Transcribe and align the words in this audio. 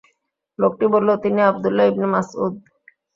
লোকটি 0.59 0.85
বলল, 0.93 1.09
তিনি 1.23 1.39
আবদুল্লাহ 1.49 1.85
ইবনে 1.91 2.07
মাসউদ। 2.13 2.53